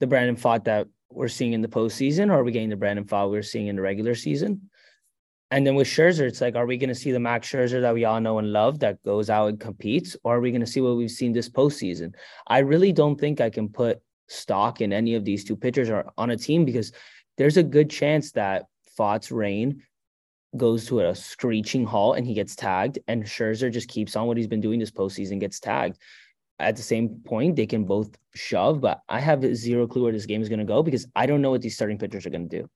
the 0.00 0.06
Brandon 0.06 0.36
Pfaadt 0.36 0.64
that 0.64 0.86
we're 1.10 1.28
seeing 1.28 1.52
in 1.52 1.62
the 1.62 1.68
postseason, 1.68 2.30
or 2.30 2.34
are 2.34 2.44
we 2.44 2.52
getting 2.52 2.70
the 2.70 2.76
Brandon 2.76 3.04
Pfaadt 3.04 3.30
we're 3.30 3.42
seeing 3.42 3.68
in 3.68 3.76
the 3.76 3.82
regular 3.82 4.14
season? 4.14 4.70
And 5.50 5.66
then 5.66 5.74
with 5.74 5.86
Scherzer, 5.86 6.26
it's 6.26 6.40
like, 6.40 6.56
are 6.56 6.66
we 6.66 6.76
going 6.76 6.88
to 6.88 6.94
see 6.94 7.12
the 7.12 7.20
Max 7.20 7.48
Scherzer 7.48 7.80
that 7.80 7.94
we 7.94 8.04
all 8.04 8.20
know 8.20 8.38
and 8.38 8.52
love 8.52 8.80
that 8.80 9.02
goes 9.04 9.30
out 9.30 9.48
and 9.48 9.60
competes, 9.60 10.16
or 10.24 10.36
are 10.36 10.40
we 10.40 10.50
going 10.50 10.60
to 10.60 10.66
see 10.66 10.80
what 10.80 10.96
we've 10.96 11.10
seen 11.10 11.32
this 11.32 11.48
postseason? 11.48 12.14
I 12.46 12.58
really 12.58 12.92
don't 12.92 13.18
think 13.18 13.40
I 13.40 13.50
can 13.50 13.68
put 13.68 14.00
stock 14.28 14.80
in 14.80 14.92
any 14.92 15.14
of 15.14 15.24
these 15.24 15.44
two 15.44 15.56
pitchers 15.56 15.90
or 15.90 16.10
on 16.16 16.30
a 16.30 16.36
team 16.36 16.64
because 16.64 16.92
there's 17.36 17.56
a 17.56 17.62
good 17.62 17.90
chance 17.90 18.32
that 18.32 18.66
Pfaadt's 18.98 19.30
reign 19.30 19.82
goes 20.56 20.86
to 20.86 21.00
a 21.00 21.14
screeching 21.14 21.84
halt 21.84 22.16
and 22.16 22.26
he 22.26 22.34
gets 22.34 22.54
tagged, 22.54 22.98
and 23.08 23.24
Scherzer 23.24 23.72
just 23.72 23.88
keeps 23.88 24.16
on 24.16 24.26
what 24.26 24.36
he's 24.36 24.46
been 24.46 24.60
doing 24.60 24.78
this 24.78 24.90
postseason, 24.90 25.40
gets 25.40 25.60
tagged. 25.60 25.98
At 26.58 26.76
the 26.76 26.82
same 26.82 27.20
point, 27.24 27.56
they 27.56 27.66
can 27.66 27.84
both 27.84 28.10
shove, 28.34 28.80
but 28.80 29.00
I 29.08 29.20
have 29.20 29.44
zero 29.56 29.86
clue 29.86 30.04
where 30.04 30.12
this 30.12 30.26
game 30.26 30.40
is 30.40 30.48
going 30.48 30.60
to 30.60 30.64
go 30.64 30.82
because 30.82 31.06
I 31.16 31.26
don't 31.26 31.42
know 31.42 31.50
what 31.50 31.62
these 31.62 31.74
starting 31.74 31.98
pitchers 31.98 32.26
are 32.26 32.30
going 32.30 32.48
to 32.48 32.60
do. 32.60 32.70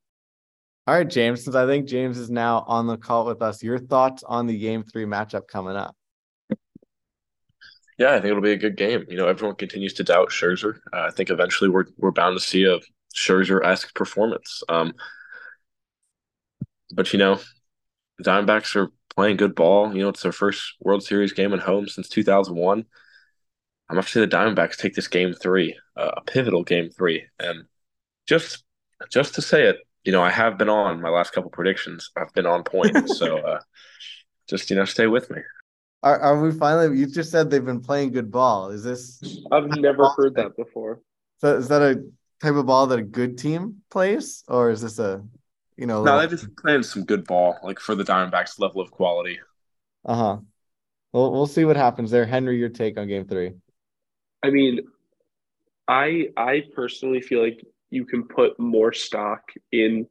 All 0.89 0.95
right, 0.95 1.09
James, 1.09 1.45
since 1.45 1.55
I 1.55 1.67
think 1.67 1.87
James 1.87 2.19
is 2.19 2.31
now 2.31 2.65
on 2.67 2.87
the 2.87 2.97
call 2.97 3.27
with 3.27 3.43
us, 3.43 3.63
your 3.63 3.79
thoughts 3.79 4.25
on 4.27 4.47
the 4.47 4.59
game 4.59 4.83
three 4.83 5.05
matchup 5.05 5.47
coming 5.47 5.77
up? 5.77 5.95
Yeah, 7.99 8.13
I 8.13 8.21
think 8.21 8.27
it'll 8.27 8.41
be 8.41 8.53
a 8.53 8.57
good 8.57 8.77
game. 8.77 9.05
You 9.09 9.17
know, 9.17 9.29
everyone 9.29 9.57
continues 9.57 9.93
to 9.95 10.05
doubt 10.05 10.31
Scherzer. 10.31 10.79
Uh, 10.93 11.03
I 11.03 11.11
think 11.11 11.31
eventually 11.31 11.69
we're 11.69 11.87
we're 11.99 12.13
bound 12.13 12.39
to 12.39 12.45
see 12.45 12.65
a 12.65 12.79
Scherzer 13.15 13.65
esque 13.65 13.95
performance. 13.95 14.63
Um, 14.69 14.95
but 16.95 17.13
you 17.13 17.19
know, 17.19 17.35
the 17.35 17.43
Diamondbacks 18.23 18.75
are 18.77 18.91
playing 19.15 19.37
good 19.37 19.55
ball. 19.55 19.95
You 19.95 20.03
know, 20.03 20.09
it's 20.09 20.23
their 20.23 20.33
first 20.33 20.75
World 20.81 21.03
Series 21.03 21.33
game 21.33 21.53
at 21.53 21.61
home 21.61 21.89
since 21.89 22.09
2001. 22.09 22.85
I'm 23.89 23.95
going 23.95 24.03
to 24.03 24.09
say 24.09 24.21
the 24.21 24.29
Diamondbacks 24.29 24.77
take 24.77 24.95
this 24.95 25.09
game 25.09 25.33
three, 25.33 25.79
uh, 25.97 26.13
a 26.19 26.21
pivotal 26.23 26.63
game 26.63 26.91
three. 26.91 27.25
And 27.39 27.65
just 28.27 28.65
just 29.11 29.35
to 29.37 29.43
say 29.43 29.65
it, 29.65 29.79
you 30.05 30.13
know, 30.13 30.23
I 30.23 30.31
have 30.31 30.59
been 30.59 30.69
on 30.69 31.01
my 31.01 31.09
last 31.09 31.33
couple 31.33 31.51
predictions. 31.51 32.11
I've 32.17 32.33
been 32.35 32.47
on 32.47 32.65
point. 32.65 33.09
so 33.17 33.39
uh, 33.39 33.61
just, 34.49 34.71
you 34.71 34.77
know, 34.77 34.85
stay 34.85 35.07
with 35.07 35.31
me. 35.31 35.41
Are, 36.03 36.19
are 36.19 36.41
we 36.41 36.53
finally? 36.53 36.99
You 36.99 37.07
just 37.07 37.31
said 37.31 37.51
they've 37.51 37.65
been 37.65 37.81
playing 37.81 38.13
good 38.13 38.31
ball. 38.31 38.71
Is 38.71 38.85
this? 38.85 39.21
I've 39.51 39.67
never 39.79 40.09
heard 40.17 40.37
that 40.37 40.57
before. 40.57 41.01
So 41.39 41.57
is 41.57 41.69
that 41.69 41.83
a 41.83 42.05
type 42.41 42.55
of 42.55 42.67
ball 42.67 42.87
that 42.89 42.99
a 42.99 43.03
good 43.03 43.37
team 43.37 43.83
plays, 43.91 44.45
or 44.49 44.71
is 44.71 44.81
this 44.81 44.99
a 44.99 45.25
you 45.79 45.87
know. 45.87 46.03
No, 46.03 46.19
they've 46.19 46.29
just 46.29 46.55
playing 46.57 46.83
some 46.83 47.05
good 47.05 47.25
ball, 47.25 47.57
like 47.63 47.79
for 47.79 47.95
the 47.95 48.05
Diamondbacks 48.05 48.59
level 48.59 48.83
of 48.83 48.91
quality. 48.91 49.39
Uh 50.05 50.15
huh. 50.15 50.37
Well, 51.13 51.33
we'll 51.33 51.47
see 51.47 51.65
what 51.65 51.77
happens 51.77 52.11
there. 52.11 52.27
Henry, 52.27 52.59
your 52.59 52.69
take 52.69 52.99
on 52.99 53.09
game 53.09 53.27
three. 53.27 53.53
I 54.43 54.51
mean, 54.51 54.81
I 55.87 56.29
I 56.37 56.65
personally 56.75 57.23
feel 57.23 57.43
like 57.43 57.65
you 57.91 58.05
can 58.05 58.25
put 58.25 58.59
more 58.59 58.93
stock 58.93 59.41
in 59.73 60.07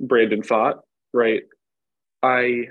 Brandon 0.00 0.42
Pfaadt, 0.42 0.80
right? 1.12 1.42
I 2.22 2.68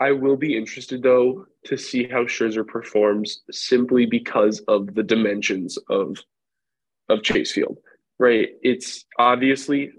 I 0.00 0.12
will 0.12 0.36
be 0.36 0.56
interested 0.56 1.02
though 1.02 1.46
to 1.66 1.76
see 1.76 2.08
how 2.08 2.24
Scherzer 2.24 2.66
performs 2.66 3.42
simply 3.50 4.06
because 4.06 4.60
of 4.66 4.94
the 4.94 5.02
dimensions 5.02 5.78
of 5.88 6.18
of 7.08 7.22
Chase 7.22 7.52
Field. 7.52 7.78
Right? 8.18 8.50
It's 8.62 9.06
obviously 9.18 9.92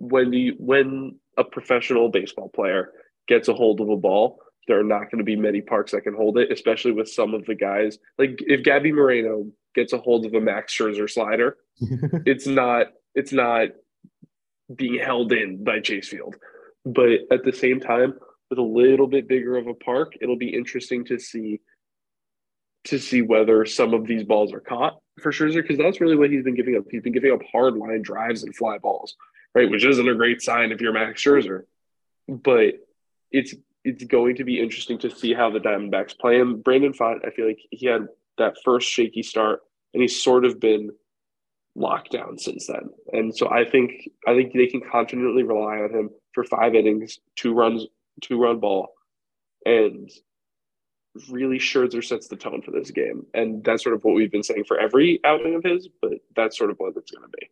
when 0.00 0.30
the 0.30 0.54
when 0.58 1.16
a 1.36 1.44
professional 1.44 2.08
baseball 2.08 2.48
player 2.48 2.90
gets 3.28 3.48
a 3.48 3.54
hold 3.54 3.80
of 3.80 3.88
a 3.88 3.96
ball, 3.96 4.40
there 4.66 4.80
are 4.80 4.84
not 4.84 5.10
going 5.10 5.18
to 5.18 5.24
be 5.24 5.36
many 5.36 5.60
parks 5.60 5.92
that 5.92 6.02
can 6.02 6.14
hold 6.14 6.38
it, 6.38 6.50
especially 6.50 6.92
with 6.92 7.08
some 7.08 7.34
of 7.34 7.44
the 7.44 7.54
guys. 7.54 7.98
Like 8.18 8.40
if 8.40 8.64
Gabby 8.64 8.92
Moreno 8.92 9.46
gets 9.74 9.92
a 9.92 9.98
hold 9.98 10.26
of 10.26 10.34
a 10.34 10.40
Max 10.40 10.76
Scherzer 10.76 11.08
slider, 11.08 11.56
it's 12.26 12.46
not 12.46 12.86
it's 13.14 13.32
not 13.32 13.68
being 14.74 14.98
held 14.98 15.32
in 15.32 15.62
by 15.62 15.80
Chase 15.80 16.08
Field. 16.08 16.36
But 16.84 17.20
at 17.30 17.44
the 17.44 17.52
same 17.52 17.78
time, 17.78 18.14
with 18.48 18.58
a 18.58 18.62
little 18.62 19.06
bit 19.06 19.28
bigger 19.28 19.56
of 19.56 19.66
a 19.66 19.74
park, 19.74 20.14
it'll 20.20 20.38
be 20.38 20.54
interesting 20.54 21.04
to 21.06 21.18
see 21.18 21.60
to 22.84 22.98
see 22.98 23.20
whether 23.20 23.66
some 23.66 23.92
of 23.92 24.06
these 24.06 24.24
balls 24.24 24.54
are 24.54 24.60
caught 24.60 24.98
for 25.20 25.32
Scherzer 25.32 25.62
because 25.62 25.76
that's 25.76 26.00
really 26.00 26.16
what 26.16 26.30
he's 26.30 26.42
been 26.42 26.54
giving 26.54 26.76
up. 26.76 26.84
He's 26.90 27.02
been 27.02 27.12
giving 27.12 27.32
up 27.32 27.40
hard 27.52 27.76
line 27.76 28.00
drives 28.00 28.42
and 28.42 28.56
fly 28.56 28.78
balls, 28.78 29.14
right? 29.54 29.70
Which 29.70 29.84
isn't 29.84 30.08
a 30.08 30.14
great 30.14 30.42
sign 30.42 30.72
if 30.72 30.80
you're 30.80 30.92
Max 30.92 31.22
Scherzer. 31.22 31.64
But 32.28 32.74
it's 33.30 33.54
it's 33.84 34.04
going 34.04 34.36
to 34.36 34.44
be 34.44 34.60
interesting 34.60 34.98
to 34.98 35.10
see 35.10 35.32
how 35.32 35.50
the 35.50 35.58
Diamondbacks 35.58 36.18
play 36.18 36.38
him. 36.38 36.60
Brandon 36.60 36.92
Pfaadt, 36.92 37.26
I 37.26 37.30
feel 37.30 37.46
like 37.46 37.60
he 37.70 37.86
had 37.86 38.08
that 38.38 38.56
first 38.64 38.88
shaky 38.88 39.22
start, 39.22 39.60
and 39.94 40.02
he's 40.02 40.22
sort 40.22 40.44
of 40.44 40.60
been 40.60 40.90
locked 41.74 42.12
down 42.12 42.38
since 42.38 42.66
then. 42.66 42.90
And 43.12 43.36
so 43.36 43.50
I 43.50 43.64
think 43.64 44.10
I 44.26 44.34
think 44.34 44.52
they 44.52 44.66
can 44.66 44.80
confidently 44.80 45.42
rely 45.42 45.78
on 45.78 45.90
him 45.90 46.10
for 46.34 46.44
five 46.44 46.74
innings, 46.74 47.18
two 47.36 47.54
runs, 47.54 47.86
two 48.20 48.40
run 48.40 48.60
ball, 48.60 48.92
and 49.64 50.10
really 51.28 51.58
Scherzer 51.58 52.04
sets 52.04 52.28
the 52.28 52.36
tone 52.36 52.62
for 52.62 52.70
this 52.70 52.90
game. 52.90 53.26
And 53.34 53.64
that's 53.64 53.82
sort 53.82 53.94
of 53.94 54.04
what 54.04 54.14
we've 54.14 54.30
been 54.30 54.42
saying 54.42 54.64
for 54.64 54.78
every 54.78 55.20
outing 55.24 55.54
of 55.54 55.64
his, 55.64 55.88
but 56.00 56.12
that's 56.36 56.56
sort 56.56 56.70
of 56.70 56.76
what 56.78 56.96
it's 56.96 57.10
going 57.10 57.28
to 57.28 57.36
be. 57.36 57.49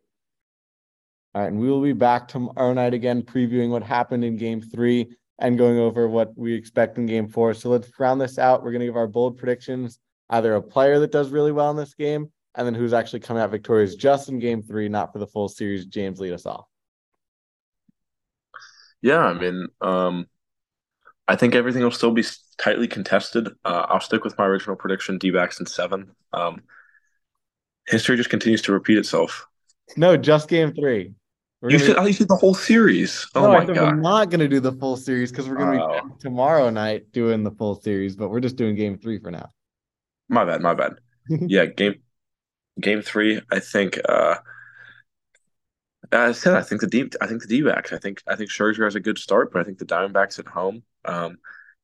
All 1.35 1.41
right, 1.41 1.51
and 1.51 1.59
we 1.59 1.69
will 1.69 1.81
be 1.81 1.93
back 1.93 2.27
tomorrow 2.27 2.73
night 2.73 2.93
again, 2.95 3.21
previewing 3.21 3.69
what 3.69 3.83
happened 3.83 4.23
in 4.23 4.35
Game 4.35 4.61
Three 4.61 5.15
and 5.37 5.57
going 5.57 5.77
over 5.77 6.07
what 6.07 6.35
we 6.35 6.53
expect 6.53 6.97
in 6.97 7.05
Game 7.05 7.27
Four. 7.27 7.53
So 7.53 7.69
let's 7.69 7.91
round 7.99 8.19
this 8.19 8.39
out. 8.39 8.63
We're 8.63 8.71
going 8.71 8.81
to 8.81 8.87
give 8.87 8.97
our 8.97 9.07
bold 9.07 9.37
predictions: 9.37 9.99
either 10.29 10.55
a 10.55 10.61
player 10.61 10.99
that 10.99 11.11
does 11.11 11.29
really 11.29 11.51
well 11.51 11.69
in 11.69 11.77
this 11.77 11.93
game, 11.93 12.31
and 12.55 12.65
then 12.65 12.73
who's 12.73 12.93
actually 12.93 13.19
coming 13.19 13.43
out 13.43 13.51
victorious 13.51 13.95
just 13.95 14.29
in 14.29 14.39
Game 14.39 14.63
Three, 14.63 14.89
not 14.89 15.13
for 15.13 15.19
the 15.19 15.27
full 15.27 15.49
series. 15.49 15.85
James, 15.85 16.19
lead 16.19 16.33
us 16.33 16.47
off. 16.47 16.65
Yeah, 19.01 19.19
I 19.19 19.33
mean, 19.33 19.67
um, 19.81 20.25
I 21.27 21.35
think 21.35 21.53
everything 21.53 21.83
will 21.83 21.91
still 21.91 22.11
be 22.11 22.25
tightly 22.57 22.87
contested. 22.87 23.49
Uh, 23.63 23.85
I'll 23.87 24.01
stick 24.01 24.23
with 24.23 24.37
my 24.37 24.45
original 24.45 24.75
prediction: 24.75 25.19
D-backs 25.19 25.59
in 25.59 25.67
seven. 25.67 26.11
Um, 26.33 26.63
history 27.87 28.17
just 28.17 28.31
continues 28.31 28.63
to 28.63 28.73
repeat 28.73 28.97
itself. 28.97 29.45
No, 29.95 30.17
just 30.17 30.49
Game 30.49 30.73
Three. 30.73 31.13
We're 31.61 31.71
you 31.71 31.77
gonna... 31.79 31.93
said 31.93 31.97
I 31.97 32.11
said 32.11 32.27
the 32.29 32.35
whole 32.35 32.53
series. 32.53 33.27
Oh 33.35 33.41
no, 33.41 33.53
my 33.53 33.65
god! 33.65 33.75
We're 33.75 33.95
not 33.95 34.29
going 34.29 34.39
to 34.39 34.47
do 34.47 34.61
the 34.61 34.71
full 34.71 34.95
series 34.95 35.31
because 35.31 35.49
we're 35.49 35.57
going 35.57 35.77
to 35.77 35.83
oh. 35.83 36.01
be 36.07 36.13
tomorrow 36.19 36.69
night 36.69 37.11
doing 37.11 37.43
the 37.43 37.51
full 37.51 37.75
series, 37.81 38.15
but 38.15 38.29
we're 38.29 38.39
just 38.39 38.55
doing 38.55 38.75
Game 38.75 38.97
Three 38.97 39.19
for 39.19 39.29
now. 39.29 39.49
My 40.29 40.45
bad. 40.45 40.61
My 40.61 40.73
bad. 40.73 40.93
yeah, 41.29 41.65
game 41.65 41.95
Game 42.79 43.01
Three. 43.01 43.41
I 43.51 43.59
think. 43.59 43.99
uh 44.07 44.35
I 46.11 46.31
said 46.31 46.55
I 46.55 46.61
think 46.61 46.81
the 46.81 46.87
deep. 46.87 47.13
I 47.21 47.27
think 47.27 47.41
the 47.41 47.47
D 47.47 47.61
backs. 47.61 47.91
I 47.93 47.97
think 47.97 48.23
I 48.25 48.35
think 48.35 48.49
Scherzer 48.49 48.85
has 48.85 48.95
a 48.95 48.99
good 48.99 49.17
start, 49.17 49.51
but 49.51 49.59
I 49.59 49.63
think 49.63 49.77
the 49.77 49.85
Diamondbacks 49.85 50.39
at 50.39 50.47
home, 50.47 50.83
um, 51.05 51.37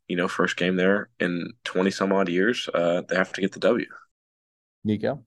you 0.08 0.15
know, 0.15 0.27
first 0.27 0.58
game 0.58 0.77
there 0.77 1.10
in 1.20 1.51
twenty 1.63 1.91
some 1.91 2.12
odd 2.12 2.29
years, 2.29 2.67
uh, 2.74 3.03
they 3.08 3.15
have 3.15 3.34
to 3.34 3.41
get 3.41 3.51
the 3.51 3.60
W. 3.60 3.86
Nico. 4.84 5.24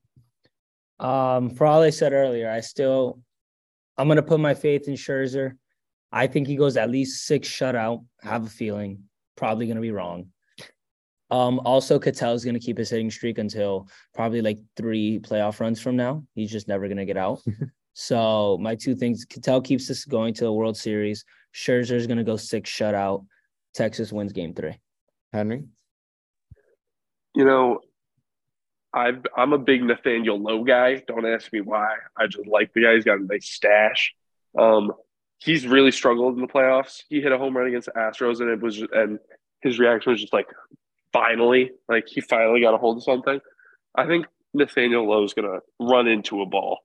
Um, 0.98 1.50
for 1.50 1.66
all 1.66 1.82
I 1.82 1.90
said 1.90 2.12
earlier, 2.12 2.50
I 2.50 2.60
still 2.60 3.20
I'm 3.98 4.08
gonna 4.08 4.22
put 4.22 4.40
my 4.40 4.54
faith 4.54 4.88
in 4.88 4.94
Scherzer. 4.94 5.56
I 6.10 6.26
think 6.26 6.46
he 6.46 6.56
goes 6.56 6.76
at 6.76 6.90
least 6.90 7.26
six 7.26 7.48
shutout. 7.48 8.04
Have 8.22 8.46
a 8.46 8.50
feeling, 8.50 9.02
probably 9.36 9.66
gonna 9.66 9.80
be 9.80 9.90
wrong. 9.90 10.28
Um, 11.30 11.60
also 11.64 11.98
Ketel 11.98 12.32
is 12.32 12.44
gonna 12.44 12.58
keep 12.58 12.78
his 12.78 12.88
hitting 12.88 13.10
streak 13.10 13.38
until 13.38 13.88
probably 14.14 14.40
like 14.40 14.58
three 14.76 15.18
playoff 15.18 15.60
runs 15.60 15.80
from 15.80 15.96
now. 15.96 16.24
He's 16.34 16.50
just 16.50 16.68
never 16.68 16.88
gonna 16.88 17.04
get 17.04 17.18
out. 17.18 17.42
So 18.00 18.56
my 18.60 18.76
two 18.76 18.94
things: 18.94 19.24
Ketel 19.24 19.60
keeps 19.60 19.90
us 19.90 20.04
going 20.04 20.32
to 20.34 20.44
the 20.44 20.52
World 20.52 20.76
Series. 20.76 21.24
Scherzer 21.52 21.96
is 21.96 22.06
going 22.06 22.18
to 22.18 22.22
go 22.22 22.36
six 22.36 22.70
shutout. 22.70 23.26
Texas 23.74 24.12
wins 24.12 24.32
Game 24.32 24.54
Three. 24.54 24.78
Henry, 25.32 25.64
you 27.34 27.44
know, 27.44 27.80
i 28.94 29.12
am 29.36 29.52
a 29.52 29.58
big 29.58 29.82
Nathaniel 29.82 30.40
Lowe 30.40 30.64
guy. 30.64 31.02
Don't 31.06 31.26
ask 31.26 31.52
me 31.52 31.60
why. 31.60 31.96
I 32.16 32.26
just 32.26 32.46
like 32.46 32.72
the 32.72 32.82
guy. 32.82 32.94
He's 32.94 33.04
got 33.04 33.20
a 33.20 33.24
nice 33.24 33.48
stash. 33.48 34.14
Um, 34.58 34.92
he's 35.38 35.66
really 35.66 35.90
struggled 35.90 36.34
in 36.34 36.40
the 36.40 36.48
playoffs. 36.48 37.02
He 37.08 37.20
hit 37.20 37.32
a 37.32 37.38
home 37.38 37.56
run 37.56 37.66
against 37.66 37.86
the 37.86 37.92
Astros, 37.92 38.40
and 38.40 38.50
it 38.50 38.60
was 38.60 38.82
and 38.92 39.18
his 39.62 39.78
reaction 39.78 40.12
was 40.12 40.20
just 40.20 40.32
like, 40.32 40.46
finally, 41.12 41.70
like 41.88 42.06
he 42.08 42.20
finally 42.20 42.60
got 42.60 42.74
a 42.74 42.78
hold 42.78 42.98
of 42.98 43.02
something. 43.02 43.40
I 43.94 44.06
think 44.06 44.26
Nathaniel 44.54 45.08
Lowe 45.08 45.24
is 45.24 45.34
going 45.34 45.48
to 45.48 45.60
run 45.84 46.06
into 46.08 46.42
a 46.42 46.46
ball 46.46 46.80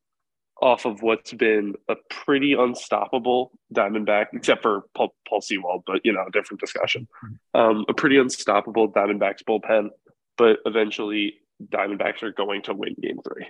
off 0.62 0.86
of 0.86 1.02
what's 1.02 1.34
been 1.34 1.74
a 1.90 1.96
pretty 2.10 2.54
unstoppable 2.54 3.52
Diamondback, 3.74 4.28
except 4.34 4.62
for 4.62 4.84
Paul, 4.96 5.14
Paul 5.28 5.42
Sewald, 5.42 5.84
but 5.86 6.02
you 6.04 6.14
know, 6.14 6.26
different 6.32 6.62
discussion. 6.62 7.08
Um, 7.54 7.86
a 7.90 7.94
pretty 7.94 8.18
unstoppable 8.18 8.92
Diamondbacks 8.92 9.44
bullpen, 9.48 9.90
but 10.38 10.60
eventually 10.66 11.36
Diamondbacks 11.72 12.24
are 12.24 12.32
going 12.32 12.62
to 12.64 12.74
win 12.74 12.96
Game 13.02 13.18
Three. 13.24 13.48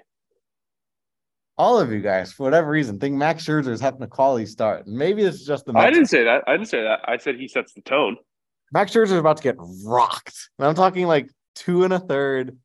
All 1.58 1.80
of 1.80 1.92
you 1.92 2.02
guys, 2.02 2.34
for 2.34 2.44
whatever 2.44 2.70
reason, 2.70 3.00
think 3.00 3.16
Max 3.16 3.46
Scherzer 3.46 3.70
is 3.70 3.80
having 3.80 4.02
a 4.02 4.08
quality 4.08 4.46
start. 4.46 4.88
Maybe 4.88 5.24
it's 5.24 5.46
just 5.46 5.66
the. 5.66 5.74
Mets. 5.74 5.86
I 5.86 5.92
didn't 5.92 6.08
say 6.08 6.24
that. 6.24 6.44
I 6.48 6.54
didn't 6.54 6.70
say 6.70 6.82
that. 6.82 7.02
I 7.06 7.18
said 7.18 7.36
he 7.36 7.48
sets 7.48 7.74
the 7.74 7.82
tone. 7.82 8.18
Max 8.72 8.92
Scherzer 8.92 9.04
is 9.04 9.12
about 9.14 9.38
to 9.38 9.44
get 9.44 9.56
rocked. 9.86 10.50
And 10.58 10.68
I'm 10.68 10.76
talking 10.76 11.06
like 11.06 11.30
two 11.54 11.84
and 11.84 11.94
a 11.94 12.00
third, 12.00 12.58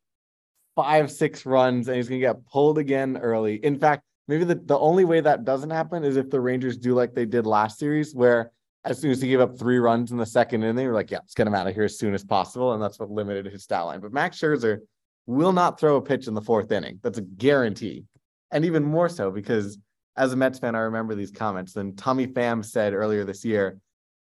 five, 0.75 1.11
six 1.11 1.45
runs, 1.45 1.88
and 1.88 1.97
he's 1.97 2.09
going 2.09 2.21
to 2.21 2.26
get 2.26 2.47
pulled 2.47 2.78
again 2.78 3.19
early. 3.19 3.57
In 3.57 3.78
fact, 3.78 4.05
Maybe 4.28 4.45
the, 4.45 4.57
the 4.57 4.78
only 4.78 5.07
way 5.07 5.21
that 5.21 5.45
doesn't 5.45 5.71
happen 5.71 6.05
is 6.05 6.17
if 6.17 6.28
the 6.28 6.40
Rangers 6.40 6.76
do 6.76 6.95
like 6.95 7.14
they 7.14 7.25
did 7.25 7.47
last 7.47 7.78
series, 7.78 8.14
where 8.14 8.52
as 8.85 9.00
soon 9.00 9.11
as 9.11 9.23
he 9.23 9.28
gave 9.28 9.40
up 9.40 9.59
three 9.59 9.78
runs 9.78 10.12
in 10.12 10.19
the 10.19 10.26
second 10.26 10.62
inning, 10.62 10.76
they 10.76 10.87
were 10.87 10.93
like, 10.93 11.11
yeah, 11.11 11.19
let's 11.19 11.35
get 11.35 11.47
him 11.47 11.55
out 11.55 11.67
of 11.67 11.75
here 11.75 11.85
as 11.85 11.99
soon 11.99 12.12
as 12.12 12.23
possible. 12.23 12.75
And 12.75 12.83
that's 12.83 13.00
what 13.00 13.11
limited 13.11 13.47
his 13.47 13.64
stat 13.64 13.87
line. 13.87 14.00
But 14.00 14.12
Max 14.12 14.38
Scherzer 14.38 14.81
will 15.28 15.52
not 15.52 15.78
throw 15.78 15.97
a 15.97 16.02
pitch 16.02 16.26
in 16.26 16.32
the 16.32 16.40
fourth 16.40 16.73
inning. 16.73 16.99
That's 17.02 17.18
a 17.18 17.23
guarantee. 17.23 18.04
And 18.50 18.64
even 18.64 18.82
more 18.82 19.11
so 19.11 19.30
because 19.30 19.78
as 20.16 20.32
a 20.32 20.37
Mets 20.37 20.58
fan, 20.58 20.75
I 20.75 20.80
remember 20.80 21.14
these 21.14 21.30
comments. 21.30 21.76
And 21.76 21.97
Tommy 21.99 22.26
Pham 22.26 22.64
said 22.64 22.94
earlier 22.94 23.25
this 23.25 23.44
year, 23.44 23.78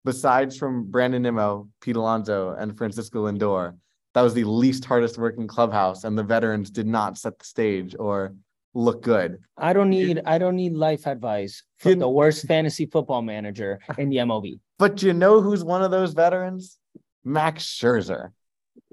besides 0.04 0.58
from 0.58 0.90
Brandon 0.90 1.22
Nimmo, 1.22 1.70
Pete 1.82 1.96
Alonso, 1.96 2.56
and 2.58 2.76
Francisco 2.76 3.28
Lindor, 3.28 3.78
that 4.16 4.22
was 4.22 4.34
the 4.34 4.44
least 4.44 4.86
hardest 4.86 5.20
working 5.20 5.46
clubhouse, 5.46 6.04
and 6.04 6.18
the 6.18 6.24
veterans 6.24 6.72
did 6.72 6.88
not 6.88 7.20
set 7.20 7.38
the 7.38 7.46
stage 7.46 7.96
or 8.00 8.34
look 8.74 9.04
good. 9.04 9.38
I 9.56 9.74
don't 9.74 9.92
need 9.92 10.22
I 10.26 10.40
don't 10.40 10.56
need 10.56 10.74
life 10.74 11.06
advice 11.06 11.62
from 11.78 12.00
the 12.00 12.10
worst 12.10 12.48
fantasy 12.48 12.88
football 12.88 13.22
manager 13.22 13.80
in 14.00 14.10
the 14.10 14.18
MLB. 14.18 14.60
But 14.80 15.04
you 15.04 15.14
know 15.14 15.42
who's 15.42 15.64
one 15.64 15.84
of 15.84 15.92
those 15.92 16.14
veterans? 16.14 16.80
Max 17.24 17.66
Scherzer. 17.66 18.32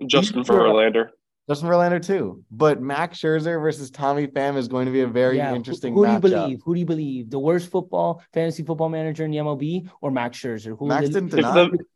Justin 0.06 0.44
Verlander. 0.44 1.08
Justin 1.48 1.68
Verlander 1.68 2.04
too. 2.04 2.42
But 2.50 2.80
Max 2.80 3.18
Scherzer 3.18 3.60
versus 3.60 3.90
Tommy 3.90 4.26
Pham 4.26 4.56
is 4.56 4.66
going 4.66 4.86
to 4.86 4.92
be 4.92 5.02
a 5.02 5.06
very 5.06 5.36
yeah. 5.36 5.54
interesting. 5.54 5.92
Who, 5.92 6.04
who 6.04 6.06
do 6.06 6.12
you 6.12 6.20
believe? 6.20 6.60
Who 6.64 6.74
do 6.74 6.80
you 6.80 6.86
believe? 6.86 7.30
The 7.30 7.38
worst 7.38 7.70
football 7.70 8.22
fantasy 8.32 8.62
football 8.62 8.88
manager 8.88 9.24
in 9.24 9.30
the 9.30 9.38
MLB 9.38 9.90
or 10.00 10.10
Max 10.10 10.38
Scherzer? 10.38 10.76
Who 10.78 10.88
Max 10.88 11.08
didn't 11.08 11.34
if 11.34 11.44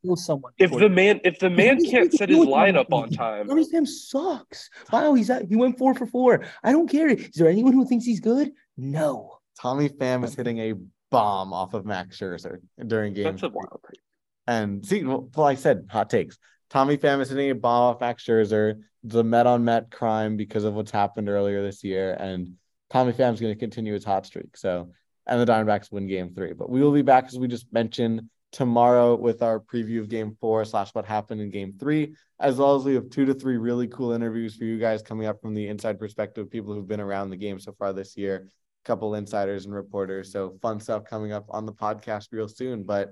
the, 0.05 0.17
someone 0.17 0.52
if 0.59 0.71
the 0.71 0.88
man 0.88 1.21
if 1.25 1.38
the 1.38 1.49
man 1.49 1.83
can't 1.85 2.12
set 2.12 2.28
his 2.28 2.38
lineup 2.38 2.87
on 2.93 3.11
time, 3.11 3.49
Tommy 3.49 3.64
Pham 3.64 3.87
sucks. 3.87 4.69
Wow, 4.93 5.14
he's 5.14 5.31
at, 5.31 5.47
he 5.49 5.57
went 5.57 5.78
four 5.78 5.95
for 5.95 6.07
four. 6.07 6.45
I 6.62 6.73
don't 6.73 6.88
care. 6.88 7.09
Is 7.09 7.31
there 7.35 7.49
anyone 7.49 7.73
who 7.73 7.87
thinks 7.87 8.05
he's 8.05 8.21
good? 8.21 8.52
No. 8.76 9.38
Tommy 9.61 9.88
Pham 9.88 10.25
is 10.25 10.35
hitting 10.35 10.59
a 10.59 10.75
bomb 11.11 11.52
off 11.52 11.75
of 11.75 11.87
Max 11.87 12.19
Scherzer 12.19 12.59
during 12.87 13.14
games. 13.14 13.40
That's 13.40 13.43
a 13.45 13.49
wild 13.49 13.81
thing. 13.83 14.00
And 14.47 14.87
see, 14.87 15.05
well, 15.05 15.28
like 15.37 15.59
I 15.59 15.61
said, 15.61 15.87
hot 15.90 16.11
takes. 16.11 16.38
Tommy 16.70 16.96
Pham 16.96 17.20
is 17.20 17.30
hitting 17.30 17.50
a 17.50 17.54
bomb 17.54 17.94
off 17.94 18.00
Max 18.00 18.25
Scherzer 18.25 18.80
the 19.04 19.25
Met 19.25 19.46
on 19.46 19.64
Met 19.64 19.90
crime 19.90 20.37
because 20.37 20.64
of 20.64 20.75
what's 20.75 20.90
happened 20.90 21.28
earlier 21.28 21.62
this 21.62 21.84
year. 21.84 22.14
And 22.14 22.54
Tommy 22.90 23.12
Pham's 23.12 23.40
going 23.40 23.54
to 23.54 23.58
continue 23.58 23.94
his 23.94 24.04
hot 24.04 24.26
streak. 24.26 24.56
So, 24.56 24.90
and 25.26 25.40
the 25.40 25.50
Diamondbacks 25.50 25.92
win 25.92 26.06
game 26.06 26.34
three. 26.34 26.52
But 26.52 26.70
we 26.70 26.82
will 26.82 26.92
be 26.92 27.02
back, 27.02 27.26
as 27.26 27.38
we 27.38 27.48
just 27.48 27.72
mentioned, 27.72 28.28
tomorrow 28.50 29.14
with 29.14 29.42
our 29.42 29.60
preview 29.60 30.00
of 30.00 30.08
game 30.08 30.37
four 30.40 30.64
slash 30.64 30.94
what 30.94 31.04
happened 31.04 31.40
in 31.40 31.50
game 31.50 31.75
three, 31.78 32.14
as 32.40 32.56
well 32.56 32.75
as 32.75 32.84
we 32.84 32.94
have 32.94 33.10
two 33.10 33.26
to 33.26 33.34
three 33.34 33.58
really 33.58 33.87
cool 33.88 34.12
interviews 34.12 34.56
for 34.56 34.64
you 34.64 34.78
guys 34.78 35.02
coming 35.02 35.26
up 35.26 35.40
from 35.40 35.54
the 35.54 35.68
inside 35.68 35.98
perspective, 35.98 36.50
people 36.50 36.72
who've 36.72 36.88
been 36.88 37.00
around 37.00 37.30
the 37.30 37.37
game 37.37 37.58
so 37.60 37.72
far 37.78 37.92
this 37.92 38.16
year, 38.16 38.48
a 38.84 38.87
couple 38.87 39.14
insiders 39.14 39.66
and 39.66 39.75
reporters. 39.75 40.32
So 40.32 40.56
fun 40.62 40.80
stuff 40.80 41.04
coming 41.04 41.32
up 41.32 41.44
on 41.50 41.66
the 41.66 41.72
podcast 41.72 42.28
real 42.32 42.48
soon. 42.48 42.84
But 42.84 43.10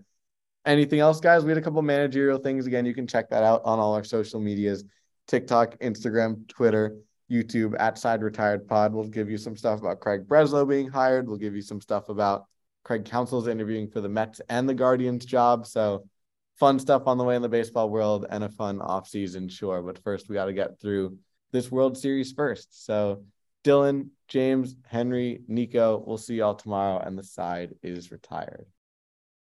anything 0.66 1.00
else, 1.00 1.20
guys? 1.20 1.44
We 1.44 1.50
had 1.50 1.58
a 1.58 1.62
couple 1.62 1.80
managerial 1.82 2.38
things. 2.38 2.66
Again, 2.66 2.85
you 2.85 2.94
can 2.94 3.06
check 3.06 3.30
that 3.30 3.42
out 3.42 3.62
on 3.64 3.78
all 3.78 3.94
our 3.94 4.04
social 4.04 4.40
medias 4.40 4.85
TikTok, 5.26 5.78
Instagram, 5.78 6.46
Twitter, 6.49 6.96
YouTube 7.30 7.75
at 7.78 7.99
Side 7.99 8.23
Retired 8.23 8.68
Pod. 8.68 8.92
We'll 8.92 9.04
give 9.04 9.30
you 9.30 9.38
some 9.38 9.56
stuff 9.56 9.80
about 9.80 10.00
Craig 10.00 10.26
Breslow 10.26 10.68
being 10.68 10.88
hired. 10.88 11.26
We'll 11.26 11.38
give 11.38 11.56
you 11.56 11.62
some 11.62 11.80
stuff 11.80 12.08
about 12.08 12.44
Craig 12.85 13.04
Counsell's 13.04 13.49
interviewing 13.49 13.88
for 13.88 14.00
the 14.00 14.08
Mets 14.08 14.40
and 14.49 14.68
the 14.68 14.75
Guardians 14.75 15.25
job. 15.25 15.66
So 15.66 16.06
fun 16.56 16.78
stuff 16.78 17.06
on 17.06 17.18
the 17.18 17.25
way 17.25 17.35
in 17.35 17.42
the 17.42 17.49
baseball 17.49 17.90
world 17.90 18.26
and 18.30 18.44
a 18.44 18.49
fun 18.49 18.80
off 18.80 19.08
season, 19.08 19.49
sure. 19.49 19.82
But 19.82 20.02
first, 20.02 20.28
we 20.28 20.35
got 20.35 20.46
to 20.46 20.52
get 20.52 20.80
through 20.80 21.18
this 21.50 21.70
World 21.70 21.99
Series 21.99 22.32
first. 22.32 22.85
So 22.87 23.25
Dylan, 23.64 24.11
James, 24.28 24.76
Henry, 24.87 25.40
Nico, 25.49 26.02
we'll 26.06 26.18
see 26.18 26.37
y'all 26.37 26.54
tomorrow. 26.54 27.00
And 27.04 27.18
the 27.18 27.25
side 27.25 27.75
is 27.82 28.12
retired. 28.12 28.66